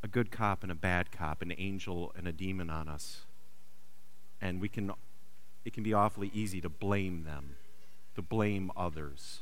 a 0.03 0.07
good 0.07 0.31
cop 0.31 0.63
and 0.63 0.71
a 0.71 0.75
bad 0.75 1.11
cop, 1.11 1.41
an 1.41 1.53
angel 1.57 2.11
and 2.15 2.27
a 2.27 2.31
demon 2.31 2.69
on 2.69 2.87
us. 2.87 3.25
And 4.39 4.59
we 4.59 4.69
can 4.69 4.91
it 5.63 5.73
can 5.73 5.83
be 5.83 5.93
awfully 5.93 6.31
easy 6.33 6.59
to 6.61 6.69
blame 6.69 7.23
them, 7.23 7.55
to 8.15 8.21
blame 8.21 8.71
others. 8.75 9.41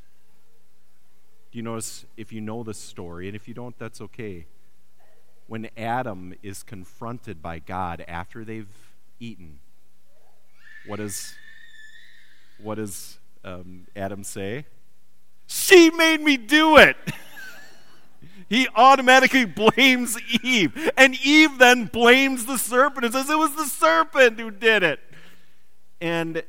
Do 1.52 1.58
you 1.58 1.64
notice 1.64 2.06
if 2.16 2.32
you 2.32 2.42
know 2.42 2.64
the 2.64 2.74
story, 2.74 3.28
and 3.28 3.36
if 3.36 3.48
you 3.48 3.54
don't, 3.54 3.78
that's 3.80 4.02
okay. 4.02 4.46
When 5.48 5.70
Adam 5.76 6.36
is 6.44 6.62
confronted 6.62 7.42
by 7.42 7.60
God 7.60 8.06
after 8.08 8.46
they've 8.46 8.68
eaten, 9.20 9.60
what 10.86 10.98
does 10.98 11.34
what 12.62 12.76
does 12.76 13.18
um, 13.44 13.88
Adam 13.96 14.24
say? 14.24 14.66
She 15.48 15.90
made 15.90 16.22
me 16.22 16.38
do 16.38 16.78
it. 16.78 16.96
he 18.50 18.68
automatically 18.76 19.46
blames 19.46 20.18
Eve. 20.44 20.92
And 20.98 21.18
Eve 21.24 21.58
then 21.58 21.86
blames 21.86 22.46
the 22.46 22.58
serpent 22.58 23.06
and 23.06 23.14
says, 23.14 23.30
It 23.30 23.38
was 23.38 23.56
the 23.56 23.66
serpent 23.66 24.40
who 24.40 24.52
did 24.52 24.84
it. 24.84 25.00
And 26.00 26.44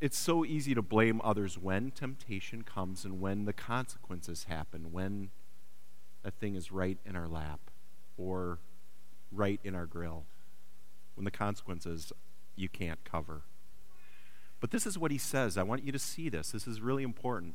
it's 0.00 0.18
so 0.18 0.44
easy 0.44 0.74
to 0.74 0.82
blame 0.82 1.20
others 1.22 1.58
when 1.58 1.90
temptation 1.90 2.62
comes 2.62 3.04
and 3.04 3.20
when 3.20 3.44
the 3.44 3.52
consequences 3.52 4.44
happen, 4.44 4.92
when 4.92 5.30
that 6.22 6.34
thing 6.34 6.54
is 6.54 6.72
right 6.72 6.98
in 7.04 7.16
our 7.16 7.28
lap 7.28 7.60
or 8.16 8.58
right 9.30 9.60
in 9.62 9.74
our 9.74 9.86
grill, 9.86 10.24
when 11.14 11.24
the 11.24 11.30
consequences 11.30 12.12
you 12.56 12.68
can't 12.68 13.02
cover. 13.04 13.42
But 14.60 14.70
this 14.70 14.86
is 14.86 14.98
what 14.98 15.10
he 15.10 15.18
says. 15.18 15.56
I 15.56 15.62
want 15.62 15.84
you 15.84 15.92
to 15.92 15.98
see 15.98 16.28
this. 16.28 16.52
This 16.52 16.66
is 16.66 16.80
really 16.80 17.02
important. 17.02 17.54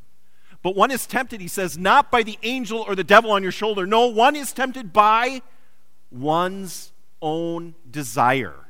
But 0.62 0.75
one 0.75 0.92
is 0.92 1.06
tempted, 1.06 1.42
he 1.42 1.48
says, 1.48 1.78
not 1.78 2.12
by 2.12 2.24
the 2.24 2.38
angel 2.44 2.80
or 2.80 2.96
the 2.96 3.04
devil 3.04 3.32
on 3.32 3.44
your 3.44 3.52
shoulder. 3.52 3.86
No, 3.86 4.08
one 4.08 4.36
is 4.36 4.54
tempted 4.54 4.94
by 4.94 5.42
one's 6.12 6.94
own 7.22 7.75
desire. 7.90 8.64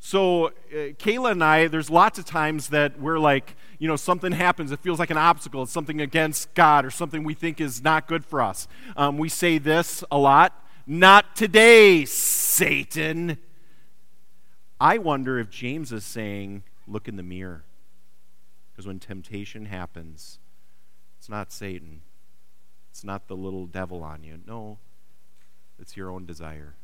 So, 0.00 0.46
uh, 0.46 0.50
Kayla 0.70 1.32
and 1.32 1.42
I, 1.42 1.66
there's 1.66 1.90
lots 1.90 2.18
of 2.18 2.24
times 2.24 2.68
that 2.68 3.00
we're 3.00 3.18
like, 3.18 3.56
you 3.78 3.88
know, 3.88 3.96
something 3.96 4.32
happens, 4.32 4.70
it 4.70 4.78
feels 4.80 4.98
like 4.98 5.10
an 5.10 5.16
obstacle, 5.18 5.62
it's 5.64 5.72
something 5.72 6.00
against 6.00 6.54
God 6.54 6.84
or 6.84 6.90
something 6.90 7.24
we 7.24 7.34
think 7.34 7.60
is 7.60 7.82
not 7.82 8.06
good 8.06 8.24
for 8.24 8.40
us. 8.40 8.68
Um, 8.96 9.18
we 9.18 9.28
say 9.28 9.58
this 9.58 10.04
a 10.10 10.18
lot 10.18 10.52
Not 10.86 11.36
today, 11.36 12.04
Satan. 12.04 13.38
I 14.80 14.98
wonder 14.98 15.38
if 15.38 15.50
James 15.50 15.92
is 15.92 16.04
saying, 16.04 16.62
look 16.86 17.08
in 17.08 17.16
the 17.16 17.22
mirror. 17.22 17.64
Because 18.72 18.86
when 18.86 19.00
temptation 19.00 19.66
happens, 19.66 20.38
it's 21.18 21.28
not 21.28 21.52
Satan, 21.52 22.02
it's 22.90 23.02
not 23.02 23.26
the 23.26 23.36
little 23.36 23.66
devil 23.66 24.04
on 24.04 24.22
you. 24.22 24.38
No, 24.46 24.78
it's 25.80 25.96
your 25.96 26.10
own 26.10 26.24
desire. 26.26 26.76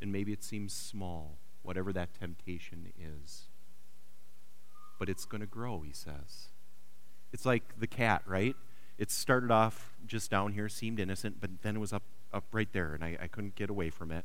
And 0.00 0.10
maybe 0.10 0.32
it 0.32 0.42
seems 0.42 0.72
small, 0.72 1.36
whatever 1.62 1.92
that 1.92 2.14
temptation 2.18 2.92
is. 2.98 3.48
But 4.98 5.08
it's 5.08 5.24
going 5.24 5.40
to 5.40 5.46
grow, 5.46 5.80
he 5.80 5.92
says. 5.92 6.48
It's 7.32 7.46
like 7.46 7.78
the 7.78 7.86
cat, 7.86 8.22
right? 8.26 8.56
It 8.98 9.10
started 9.10 9.50
off 9.50 9.94
just 10.06 10.30
down 10.30 10.52
here, 10.52 10.68
seemed 10.68 11.00
innocent, 11.00 11.40
but 11.40 11.62
then 11.62 11.76
it 11.76 11.78
was 11.78 11.92
up, 11.92 12.02
up 12.32 12.44
right 12.52 12.68
there, 12.72 12.92
and 12.94 13.02
I, 13.02 13.16
I 13.22 13.26
couldn't 13.28 13.54
get 13.54 13.70
away 13.70 13.90
from 13.90 14.10
it. 14.10 14.24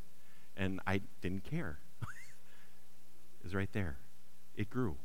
And 0.57 0.79
I 0.87 1.01
didn't 1.21 1.43
care. 1.43 1.79
it 2.01 3.43
was 3.43 3.53
right 3.53 3.71
there 3.73 3.97
it 4.57 4.69
grew. 4.69 4.95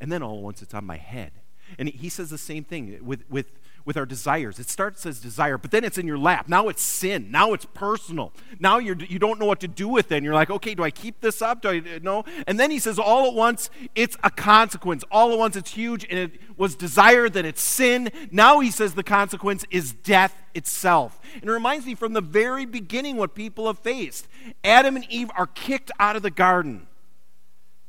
And 0.00 0.10
then 0.10 0.22
all 0.22 0.36
at 0.36 0.42
once 0.42 0.62
it's 0.62 0.74
on 0.74 0.84
my 0.84 0.96
head. 0.96 1.32
And 1.78 1.88
he 1.88 2.08
says 2.08 2.30
the 2.30 2.38
same 2.38 2.64
thing 2.64 2.98
with, 3.04 3.24
with, 3.30 3.46
with 3.84 3.96
our 3.96 4.06
desires. 4.06 4.58
It 4.58 4.68
starts 4.68 5.04
as 5.06 5.20
desire, 5.20 5.58
but 5.58 5.70
then 5.70 5.84
it's 5.84 5.98
in 5.98 6.06
your 6.06 6.18
lap. 6.18 6.48
Now 6.48 6.68
it's 6.68 6.82
sin. 6.82 7.30
Now 7.30 7.52
it's 7.52 7.66
personal. 7.74 8.32
Now 8.58 8.78
you're, 8.78 8.96
you 8.96 9.18
don't 9.18 9.38
know 9.40 9.46
what 9.46 9.60
to 9.60 9.68
do 9.68 9.88
with 9.88 10.12
it. 10.12 10.16
And 10.16 10.24
you're 10.24 10.34
like, 10.34 10.50
okay, 10.50 10.74
do 10.74 10.82
I 10.82 10.90
keep 10.90 11.20
this 11.20 11.42
up? 11.42 11.62
Do 11.62 11.68
I 11.68 11.78
uh, 11.78 11.98
no? 12.02 12.24
And 12.46 12.58
then 12.60 12.70
he 12.70 12.78
says, 12.78 12.98
all 12.98 13.26
at 13.26 13.34
once, 13.34 13.70
it's 13.94 14.16
a 14.22 14.30
consequence. 14.30 15.04
All 15.10 15.32
at 15.32 15.38
once, 15.38 15.56
it's 15.56 15.72
huge, 15.72 16.06
and 16.08 16.18
it 16.18 16.40
was 16.56 16.74
desire, 16.74 17.28
then 17.28 17.44
it's 17.44 17.62
sin. 17.62 18.10
Now 18.30 18.60
he 18.60 18.70
says 18.70 18.94
the 18.94 19.02
consequence 19.02 19.64
is 19.70 19.92
death 19.92 20.42
itself. 20.54 21.18
And 21.34 21.44
it 21.44 21.52
reminds 21.52 21.86
me 21.86 21.94
from 21.94 22.12
the 22.12 22.20
very 22.20 22.64
beginning 22.64 23.16
what 23.16 23.34
people 23.34 23.66
have 23.66 23.78
faced. 23.78 24.28
Adam 24.62 24.96
and 24.96 25.04
Eve 25.08 25.30
are 25.36 25.46
kicked 25.46 25.90
out 25.98 26.16
of 26.16 26.22
the 26.22 26.30
garden. 26.30 26.86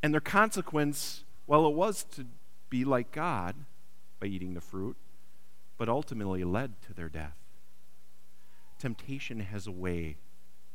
And 0.01 0.13
their 0.13 0.21
consequence, 0.21 1.23
well, 1.47 1.65
it 1.65 1.73
was 1.73 2.03
to 2.15 2.25
be 2.69 2.83
like 2.83 3.11
God 3.11 3.55
by 4.19 4.27
eating 4.27 4.53
the 4.53 4.61
fruit, 4.61 4.97
but 5.83 5.89
ultimately 5.89 6.45
led 6.45 6.81
to 6.81 6.93
their 6.93 7.09
death. 7.09 7.35
Temptation 8.79 9.41
has 9.41 9.67
a 9.67 9.71
way 9.71 10.15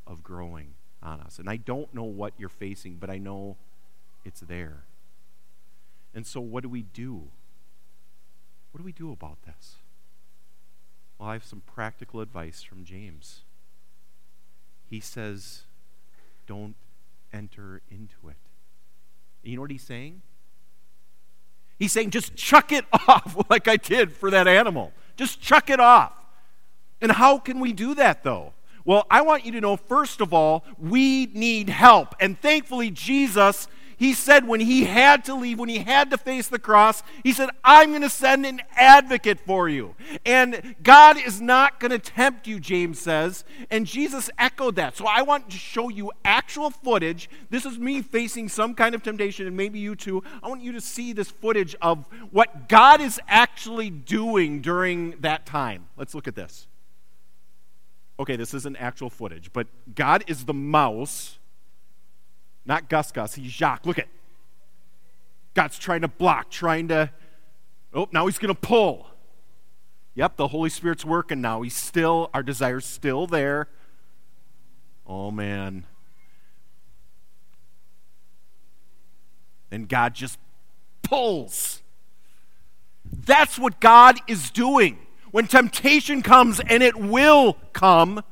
of 0.07 0.23
growing 0.23 0.75
on 1.03 1.19
us. 1.23 1.38
And 1.38 1.49
I 1.49 1.57
don't 1.57 1.95
know 1.95 2.05
what 2.05 2.35
you're 2.37 2.50
facing, 2.50 2.97
but 2.97 3.09
I 3.09 3.17
know 3.17 3.57
it's 4.27 4.41
there. 4.41 4.85
And 6.15 6.27
so, 6.27 6.43
what 6.43 6.62
do 6.62 6.69
we 6.69 6.83
do? 6.83 7.29
What 8.71 8.81
do 8.81 8.85
we 8.85 8.93
do 8.93 9.11
about 9.11 9.38
this? 9.47 9.77
Well, 11.19 11.31
I 11.31 11.33
have 11.33 11.45
some 11.47 11.62
practical 11.65 12.21
advice 12.21 12.62
from 12.62 12.85
James. 12.85 13.45
He 14.91 15.00
says, 15.00 15.62
don't 16.47 16.77
enter 17.33 17.81
into 17.91 18.29
it. 18.29 18.37
You 19.43 19.57
know 19.57 19.62
what 19.62 19.71
he's 19.71 19.85
saying? 19.85 20.21
He's 21.78 21.92
saying, 21.92 22.11
just 22.11 22.35
chuck 22.35 22.73
it 22.73 22.85
off 23.08 23.37
like 23.49 23.68
I 23.68 23.76
did 23.76 24.12
for 24.12 24.30
that 24.30 24.49
animal. 24.49 24.92
Just 25.16 25.40
chuck 25.40 25.70
it 25.70 25.80
off. 25.80 26.12
And 27.00 27.12
how 27.12 27.38
can 27.38 27.61
we 27.61 27.73
do 27.73 27.94
that, 27.94 28.25
though? 28.25 28.54
Well, 28.85 29.06
I 29.11 29.20
want 29.20 29.44
you 29.44 29.52
to 29.52 29.61
know, 29.61 29.76
first 29.76 30.20
of 30.20 30.32
all, 30.32 30.64
we 30.78 31.26
need 31.26 31.68
help. 31.68 32.14
And 32.20 32.40
thankfully, 32.40 32.90
Jesus 32.90 33.68
he 33.99 34.14
said 34.14 34.47
when 34.47 34.61
he 34.61 34.85
had 34.85 35.25
to 35.25 35.35
leave, 35.35 35.59
when 35.59 35.69
he 35.69 35.81
had 35.81 36.11
to 36.11 36.19
face 36.19 36.47
the 36.47 36.59
cross, 36.59 37.02
he 37.25 37.33
said, 37.33 37.50
I'm 37.64 37.90
going 37.90 38.02
to 38.02 38.09
send 38.09 38.47
an 38.47 38.62
advocate 38.76 39.40
for 39.40 39.69
you. 39.69 39.97
And 40.25 40.76
God 40.83 41.19
is 41.19 41.40
not 41.40 41.81
going 41.81 41.90
to 41.90 41.99
tempt 41.99 42.47
you, 42.47 42.61
James 42.61 43.00
says. 43.00 43.45
And 43.71 43.87
Jesus 43.87 44.31
echoed 44.38 44.76
that. 44.76 44.97
So 44.97 45.07
I 45.07 45.23
want 45.23 45.50
to 45.50 45.57
show 45.57 45.88
you 45.88 46.12
actual 46.25 46.71
footage. 46.71 47.28
This 47.50 47.67
is 47.67 47.76
me 47.76 48.00
facing 48.00 48.49
some 48.49 48.75
kind 48.75 48.95
of 48.95 49.02
temptation, 49.02 49.49
and 49.49 49.57
maybe 49.57 49.81
you 49.81 49.97
too. 49.97 50.23
I 50.43 50.49
want 50.49 50.62
you 50.62 50.73
to 50.73 50.81
see 50.81 51.12
this 51.12 51.31
footage 51.31 51.75
of 51.83 52.05
what 52.31 52.69
God 52.69 53.00
is 53.00 53.21
actually 53.26 53.90
doing 53.90 54.61
during 54.61 55.19
that 55.21 55.45
time. 55.45 55.88
Let's 55.97 56.14
look 56.14 56.28
at 56.28 56.37
this. 56.37 56.69
Okay, 58.21 58.37
this 58.37 58.55
isn't 58.55 58.76
actual 58.76 59.11
footage, 59.11 59.52
but 59.52 59.67
God 59.95 60.23
is 60.28 60.45
the 60.45 60.55
mouse 60.55 61.38
not 62.68 62.90
Gus 62.90 63.10
Gus, 63.10 63.34
he's 63.34 63.50
Jaq. 63.50 63.87
Look 63.87 63.98
at. 63.98 64.06
God's 65.54 65.78
trying 65.78 66.02
to 66.02 66.08
block, 66.08 66.50
trying 66.50 66.88
to. 66.88 67.10
Oh, 67.94 68.06
now 68.12 68.26
he's 68.26 68.38
going 68.38 68.54
to 68.54 68.60
pull. 68.60 69.08
Yep, 70.14 70.37
the 70.37 70.48
Holy 70.48 70.68
Spirit's 70.68 71.04
working 71.04 71.40
now. 71.40 71.62
He's 71.62 71.75
still, 71.75 72.28
our 72.34 72.42
desire's 72.42 72.84
still 72.84 73.26
there. 73.26 73.68
Oh, 75.06 75.30
man. 75.30 75.87
And 79.70 79.88
God 79.88 80.14
just 80.14 80.38
pulls. 81.02 81.82
That's 83.04 83.58
what 83.58 83.80
God 83.80 84.18
is 84.28 84.50
doing. 84.50 84.98
When 85.30 85.46
temptation 85.46 86.22
comes, 86.22 86.60
and 86.60 86.82
it 86.82 86.96
will 86.96 87.56
come, 87.72 88.22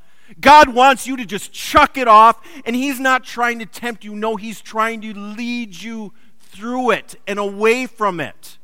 God 0.40 0.74
wants 0.74 1.06
you 1.06 1.16
to 1.16 1.24
just 1.24 1.52
chuck 1.52 1.96
it 1.96 2.08
off, 2.08 2.40
and 2.64 2.74
He's 2.74 3.00
not 3.00 3.24
trying 3.24 3.58
to 3.60 3.66
tempt 3.66 4.04
you. 4.04 4.14
No, 4.14 4.36
He's 4.36 4.60
trying 4.60 5.00
to 5.02 5.14
lead 5.14 5.80
you 5.80 6.12
through 6.40 6.90
it 6.90 7.16
and 7.26 7.38
away 7.38 7.86
from 7.86 8.20
it. 8.20 8.58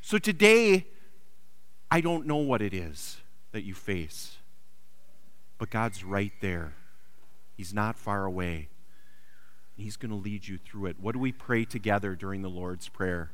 So 0.00 0.18
today, 0.18 0.86
I 1.90 2.00
don't 2.00 2.26
know 2.26 2.36
what 2.36 2.62
it 2.62 2.74
is 2.74 3.18
that 3.52 3.64
you 3.64 3.74
face, 3.74 4.38
but 5.58 5.70
God's 5.70 6.02
right 6.02 6.32
there. 6.40 6.74
He's 7.56 7.74
not 7.74 7.96
far 7.96 8.24
away. 8.24 8.68
He's 9.76 9.96
going 9.96 10.10
to 10.10 10.16
lead 10.16 10.48
you 10.48 10.58
through 10.58 10.86
it. 10.86 10.96
What 11.00 11.12
do 11.12 11.18
we 11.18 11.32
pray 11.32 11.64
together 11.64 12.14
during 12.14 12.42
the 12.42 12.50
Lord's 12.50 12.88
Prayer? 12.88 13.30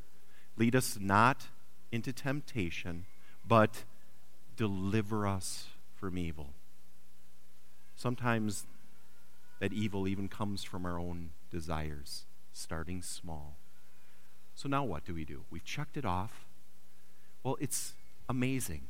Lead 0.57 0.75
us 0.75 0.99
not 1.01 1.47
into 1.93 2.13
temptation, 2.13 3.07
but 3.47 3.85
deliver 4.57 5.27
us 5.27 5.69
from 5.95 6.19
evil. 6.19 6.51
Sometimes 7.99 8.65
that 9.59 9.73
evil 9.73 10.07
even 10.07 10.29
comes 10.29 10.63
from 10.63 10.87
our 10.87 11.01
own 11.01 11.31
desires, 11.51 12.27
starting 12.53 13.03
small. 13.03 13.57
So 14.55 14.69
now 14.69 14.85
what 14.85 15.05
do 15.05 15.13
we 15.13 15.25
do? 15.25 15.43
We've 15.51 15.65
chucked 15.65 15.97
it 15.97 16.05
off. 16.05 16.47
Well, 17.43 17.57
it's 17.61 17.95
amazing. 18.29 18.83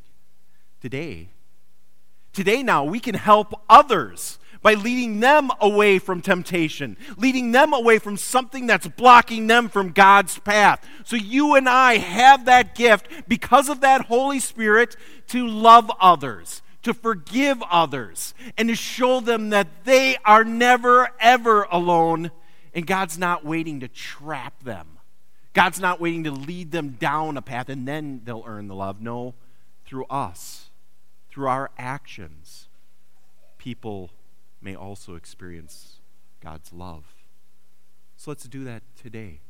Today, 0.82 1.30
Today, 2.32 2.62
now, 2.62 2.84
we 2.84 3.00
can 3.00 3.16
help 3.16 3.52
others 3.68 4.38
by 4.62 4.74
leading 4.74 5.18
them 5.18 5.50
away 5.60 5.98
from 5.98 6.20
temptation, 6.20 6.96
leading 7.16 7.50
them 7.50 7.72
away 7.72 7.98
from 7.98 8.16
something 8.16 8.66
that's 8.66 8.86
blocking 8.86 9.48
them 9.48 9.68
from 9.68 9.90
God's 9.90 10.38
path. 10.38 10.86
So, 11.04 11.16
you 11.16 11.56
and 11.56 11.68
I 11.68 11.96
have 11.96 12.44
that 12.44 12.74
gift 12.76 13.08
because 13.26 13.68
of 13.68 13.80
that 13.80 14.02
Holy 14.02 14.38
Spirit 14.38 14.94
to 15.28 15.48
love 15.48 15.90
others, 16.00 16.62
to 16.82 16.94
forgive 16.94 17.62
others, 17.70 18.34
and 18.56 18.68
to 18.68 18.74
show 18.74 19.20
them 19.20 19.50
that 19.50 19.84
they 19.84 20.16
are 20.24 20.44
never, 20.44 21.10
ever 21.20 21.64
alone, 21.70 22.30
and 22.74 22.86
God's 22.86 23.18
not 23.18 23.44
waiting 23.44 23.80
to 23.80 23.88
trap 23.88 24.62
them. 24.62 24.98
God's 25.52 25.80
not 25.80 26.00
waiting 26.00 26.24
to 26.24 26.30
lead 26.30 26.70
them 26.70 26.90
down 26.90 27.36
a 27.36 27.42
path 27.42 27.68
and 27.68 27.88
then 27.88 28.20
they'll 28.24 28.44
earn 28.46 28.68
the 28.68 28.76
love. 28.76 29.00
No, 29.00 29.34
through 29.84 30.04
us, 30.04 30.70
through 31.30 31.48
our 31.48 31.70
actions, 31.76 32.68
people 33.56 34.10
may 34.60 34.76
also 34.76 35.16
experience 35.16 36.00
God's 36.40 36.72
love. 36.72 37.04
So 38.16 38.30
let's 38.30 38.44
do 38.44 38.62
that 38.64 38.82
today. 39.00 39.40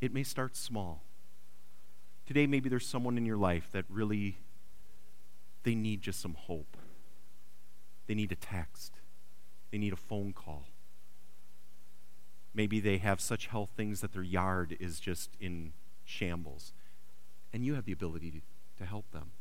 It 0.00 0.12
may 0.12 0.22
start 0.22 0.56
small. 0.56 1.02
Today, 2.26 2.46
maybe 2.46 2.68
there's 2.68 2.86
someone 2.86 3.18
in 3.18 3.26
your 3.26 3.36
life 3.36 3.68
that 3.72 3.84
really 3.88 4.38
they 5.64 5.74
need 5.74 6.02
just 6.02 6.20
some 6.20 6.34
hope. 6.34 6.76
They 8.06 8.14
need 8.14 8.30
a 8.32 8.36
text. 8.36 9.00
They 9.70 9.78
need 9.78 9.92
a 9.92 9.96
phone 9.96 10.32
call. 10.32 10.68
Maybe 12.54 12.78
they 12.78 12.98
have 12.98 13.20
such 13.20 13.48
health 13.48 13.70
things 13.76 14.00
that 14.00 14.12
their 14.12 14.22
yard 14.22 14.76
is 14.78 15.00
just 15.00 15.30
in 15.40 15.72
shambles. 16.04 16.72
And 17.52 17.64
you 17.64 17.74
have 17.74 17.84
the 17.84 17.92
ability 17.92 18.30
to, 18.30 18.40
to 18.78 18.88
help 18.88 19.10
them. 19.10 19.32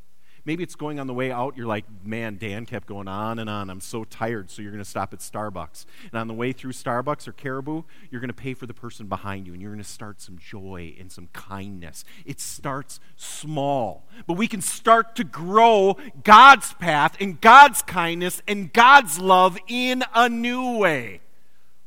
Maybe 0.46 0.62
it's 0.62 0.76
going 0.76 1.00
on 1.00 1.08
the 1.08 1.14
way 1.14 1.32
out, 1.32 1.56
you're 1.56 1.68
like, 1.68 1.86
man, 2.04 2.36
Dan 2.36 2.66
kept 2.66 2.86
going 2.86 3.08
on 3.08 3.40
and 3.40 3.50
on. 3.50 3.70
I'm 3.70 3.80
so 3.80 4.04
tired, 4.04 4.52
so 4.52 4.62
you're 4.62 4.72
going 4.72 4.84
to 4.84 4.90
stop 4.90 5.14
at 5.14 5.20
Starbucks. 5.20 5.86
And 6.12 6.20
on 6.20 6.28
the 6.28 6.34
way 6.34 6.52
through 6.52 6.74
Starbucks 6.74 7.30
or 7.30 7.32
Caribou, 7.32 7.84
you're 8.12 8.20
going 8.20 8.28
to 8.28 8.34
pay 8.34 8.54
for 8.54 8.66
the 8.66 8.74
person 8.74 9.08
behind 9.08 9.48
you, 9.48 9.54
and 9.54 9.62
you're 9.62 9.72
going 9.72 9.82
to 9.82 9.90
start 9.90 10.20
some 10.20 10.38
joy 10.38 10.96
and 11.00 11.10
some 11.10 11.30
kindness. 11.32 12.04
It 12.26 12.42
starts 12.42 13.00
small, 13.16 14.06
but 14.28 14.36
we 14.36 14.48
can 14.48 14.62
start 14.62 15.16
to 15.16 15.24
grow 15.24 15.96
God's 16.24 16.74
path 16.74 17.16
and 17.22 17.40
God's 17.40 17.82
kindness 17.82 18.42
and 18.46 18.74
God's 18.74 19.20
love 19.20 19.58
in 19.70 20.04
a 20.14 20.28
new 20.28 20.78
way. 20.78 21.22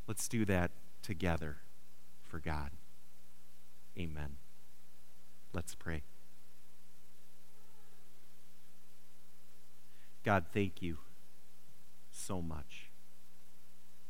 Let's 0.08 0.28
do 0.28 0.46
that 0.46 0.70
together 1.02 1.58
for 2.22 2.38
God. 2.38 2.70
Amen. 3.98 4.36
Let's 5.52 5.74
pray. 5.74 6.02
God, 10.26 10.46
thank 10.52 10.82
you 10.82 10.98
so 12.10 12.42
much 12.42 12.90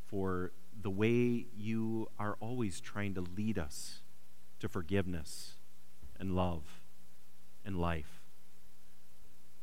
for 0.07 0.51
the 0.81 0.89
way 0.89 1.45
you 1.55 2.09
are 2.17 2.35
always 2.39 2.79
trying 2.79 3.13
to 3.13 3.21
lead 3.21 3.59
us 3.59 3.99
to 4.59 4.67
forgiveness 4.67 5.53
and 6.19 6.35
love 6.35 6.63
and 7.63 7.79
life. 7.79 8.23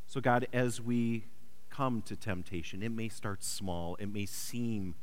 So, 0.06 0.20
God, 0.20 0.46
as 0.52 0.80
we 0.80 1.25
come 1.70 2.02
to 2.02 2.14
temptation, 2.14 2.84
it 2.84 2.92
may 2.92 3.08
start 3.08 3.42
small, 3.42 3.96
it 3.96 4.06
may 4.06 4.25
seem 4.25 4.94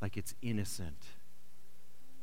like 0.00 0.16
it's 0.16 0.36
innocent. 0.40 1.04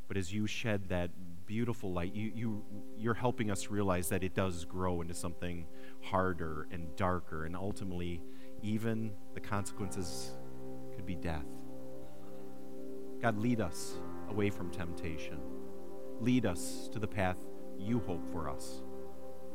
But 0.08 0.16
as 0.16 0.32
you 0.32 0.46
shed 0.46 0.88
that 0.88 1.10
beautiful 1.44 1.92
light, 1.92 2.14
you, 2.14 2.32
you, 2.34 2.64
you're 2.96 3.12
helping 3.12 3.50
us 3.50 3.68
realize 3.68 4.08
that 4.08 4.24
it 4.24 4.34
does 4.34 4.64
grow 4.64 5.02
into 5.02 5.12
something 5.12 5.66
harder 6.00 6.66
and 6.70 6.96
darker 6.96 7.44
and 7.44 7.54
ultimately 7.54 8.22
even 8.62 9.12
the 9.34 9.40
consequences 9.40 10.32
could 10.94 11.06
be 11.06 11.14
death. 11.14 11.46
God, 13.20 13.38
lead 13.38 13.60
us 13.60 13.94
away 14.28 14.50
from 14.50 14.70
temptation. 14.70 15.38
Lead 16.20 16.46
us 16.46 16.88
to 16.92 16.98
the 16.98 17.06
path 17.06 17.36
you 17.78 18.00
hope 18.00 18.26
for 18.30 18.48
us. 18.48 18.82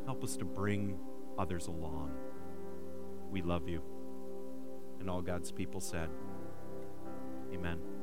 Help 0.05 0.23
us 0.23 0.35
to 0.37 0.45
bring 0.45 0.99
others 1.37 1.67
along. 1.67 2.11
We 3.29 3.41
love 3.41 3.67
you. 3.67 3.81
And 4.99 5.09
all 5.09 5.21
God's 5.21 5.51
people 5.51 5.79
said, 5.79 6.09
Amen. 7.53 7.94